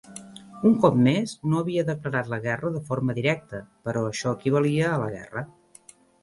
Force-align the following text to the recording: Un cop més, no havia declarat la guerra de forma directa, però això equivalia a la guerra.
Un 0.67 0.71
cop 0.85 0.95
més, 1.07 1.33
no 1.51 1.59
havia 1.63 1.83
declarat 1.89 2.31
la 2.31 2.39
guerra 2.45 2.71
de 2.77 2.81
forma 2.87 3.17
directa, 3.19 3.61
però 3.91 4.03
això 4.09 4.35
equivalia 4.39 4.89
a 4.95 4.97
la 5.05 5.13
guerra. 5.19 5.47